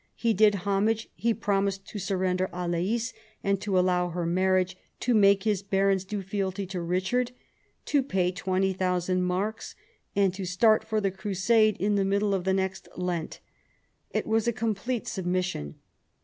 [0.15, 3.13] He did homage, he promised to surrender Alais
[3.43, 7.29] and to allow her marriage, to make his barons do fealty to Eichard,
[7.85, 9.75] to pay 20,000 marks,
[10.15, 13.41] and to start for the crusade in the middle of the next Lent.
[14.09, 15.75] It was a complete submission.